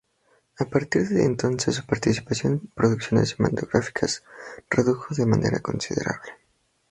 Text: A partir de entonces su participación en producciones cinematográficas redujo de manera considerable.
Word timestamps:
A 0.59 0.65
partir 0.67 1.07
de 1.09 1.25
entonces 1.25 1.75
su 1.75 1.85
participación 1.85 2.53
en 2.53 2.59
producciones 2.73 3.35
cinematográficas 3.35 4.23
redujo 4.67 5.13
de 5.13 5.27
manera 5.27 5.59
considerable. 5.59 6.31